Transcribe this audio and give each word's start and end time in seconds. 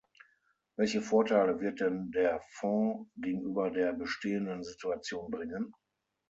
Welche 0.77 0.99
Vorteile 0.99 1.59
wird 1.59 1.79
denn 1.79 2.09
der 2.09 2.41
Fonds 2.53 3.07
gegenüber 3.17 3.69
der 3.69 3.93
bestehenden 3.93 4.63
Situation 4.63 5.29
bringen? 5.29 5.75